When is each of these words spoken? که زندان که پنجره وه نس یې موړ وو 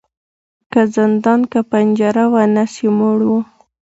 که 0.71 0.81
زندان 0.95 1.39
که 1.51 1.59
پنجره 1.71 2.25
وه 2.31 2.43
نس 2.55 2.73
یې 2.83 2.89
موړ 2.97 3.19
وو 3.29 3.39